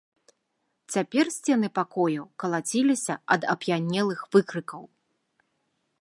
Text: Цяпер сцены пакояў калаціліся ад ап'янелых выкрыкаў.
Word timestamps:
Цяпер 0.93 1.25
сцены 1.35 1.69
пакояў 1.79 2.25
калаціліся 2.43 3.13
ад 3.39 3.49
ап'янелых 3.55 4.19
выкрыкаў. 4.37 4.83